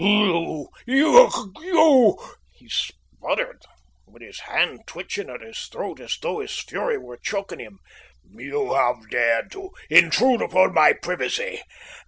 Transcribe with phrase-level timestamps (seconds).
[0.03, 1.29] "You you"
[2.55, 3.61] he spluttered,
[4.07, 7.77] with his hand twitching at his throat, as though his fury were choking him.
[8.27, 11.61] "You have dared to intrude upon my privacy!